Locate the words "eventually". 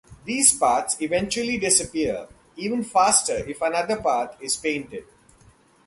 0.99-1.59